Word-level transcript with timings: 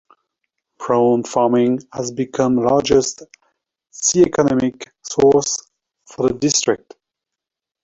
Prawn 0.79 1.21
farming 1.25 1.83
has 1.93 2.09
become 2.11 2.55
largest 2.55 3.21
sea 3.91 4.23
economic 4.23 4.91
source 5.03 5.69
for 6.07 6.27
the 6.27 6.33
district. 6.33 6.95